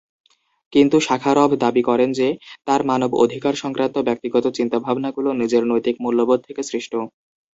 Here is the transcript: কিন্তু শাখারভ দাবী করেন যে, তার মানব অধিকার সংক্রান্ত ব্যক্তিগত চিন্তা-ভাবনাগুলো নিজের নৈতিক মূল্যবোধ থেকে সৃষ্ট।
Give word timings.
কিন্তু 0.73 0.97
শাখারভ 0.99 1.51
দাবী 1.63 1.83
করেন 1.83 2.09
যে, 2.11 2.27
তার 2.67 2.81
মানব 2.85 3.11
অধিকার 3.23 3.53
সংক্রান্ত 3.55 3.95
ব্যক্তিগত 4.07 4.45
চিন্তা-ভাবনাগুলো 4.57 5.29
নিজের 5.41 5.63
নৈতিক 5.65 5.95
মূল্যবোধ 6.03 6.39
থেকে 6.47 6.61
সৃষ্ট। 6.63 6.93